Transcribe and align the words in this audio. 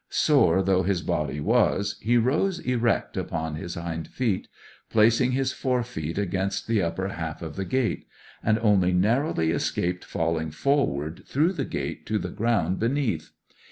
Sore 0.09 0.63
though 0.63 0.81
his 0.81 1.03
body 1.03 1.39
was, 1.39 1.97
he 2.01 2.17
rose 2.17 2.57
erect 2.61 3.15
upon 3.15 3.53
his 3.53 3.75
hind 3.75 4.07
feet, 4.07 4.47
placed 4.89 5.19
his 5.21 5.53
fore 5.53 5.83
feet 5.83 6.17
against 6.17 6.65
the 6.65 6.81
upper 6.81 7.09
half 7.09 7.43
of 7.43 7.55
the 7.55 7.65
gate, 7.65 8.07
and 8.41 8.57
only 8.63 8.93
narrowly 8.93 9.51
escaped 9.51 10.03
falling 10.03 10.49
forward 10.49 11.21
through 11.27 11.53
the 11.53 11.65
gate 11.65 12.07
to 12.07 12.17
the 12.17 12.29
ground 12.31 12.79
beneath. 12.79 13.29